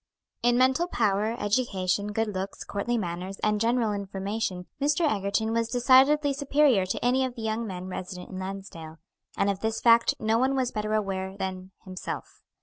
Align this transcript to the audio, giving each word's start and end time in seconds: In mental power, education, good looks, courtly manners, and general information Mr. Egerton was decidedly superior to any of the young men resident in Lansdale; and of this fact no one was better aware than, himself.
In 0.41 0.57
mental 0.57 0.87
power, 0.87 1.35
education, 1.39 2.11
good 2.11 2.29
looks, 2.33 2.63
courtly 2.63 2.97
manners, 2.97 3.37
and 3.43 3.61
general 3.61 3.93
information 3.93 4.65
Mr. 4.81 5.01
Egerton 5.01 5.53
was 5.53 5.69
decidedly 5.69 6.33
superior 6.33 6.87
to 6.87 7.05
any 7.05 7.23
of 7.23 7.35
the 7.35 7.43
young 7.43 7.67
men 7.67 7.85
resident 7.87 8.31
in 8.31 8.39
Lansdale; 8.39 8.97
and 9.37 9.47
of 9.47 9.59
this 9.59 9.79
fact 9.79 10.15
no 10.19 10.39
one 10.39 10.55
was 10.55 10.71
better 10.71 10.95
aware 10.95 11.37
than, 11.37 11.69
himself. 11.85 12.41